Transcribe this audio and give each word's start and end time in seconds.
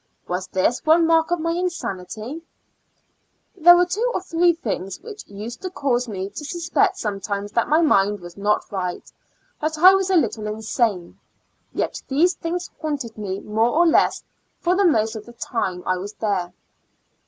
Was 0.27 0.47
this 0.47 0.83
one 0.83 1.05
mark 1.05 1.29
of 1.29 1.39
my 1.39 1.51
insanity? 1.51 2.41
There 3.55 3.77
were 3.77 3.85
two 3.85 4.09
or 4.15 4.21
three 4.23 4.51
things 4.51 4.99
which 4.99 5.27
used 5.27 5.61
to 5.61 5.69
cause 5.69 6.07
me 6.07 6.31
to 6.31 6.43
suspect 6.43 6.97
sometimes 6.97 7.51
that 7.51 7.69
my 7.69 7.81
mind 7.81 8.19
was 8.19 8.35
not 8.35 8.71
right, 8.71 9.11
that 9.61 9.77
I 9.77 9.93
was 9.93 10.09
a 10.09 10.15
little 10.15 10.47
insane— 10.47 11.19
yet 11.71 12.01
these 12.07 12.33
things 12.33 12.71
haunted 12.81 13.15
me 13.15 13.41
more 13.41 13.69
or 13.77 13.85
less 13.85 14.23
for 14.59 14.75
the 14.75 14.85
most 14.85 15.15
of 15.15 15.27
the 15.27 15.33
time 15.33 15.83
I 15.85 15.97
was 15.97 16.13
there. 16.13 16.51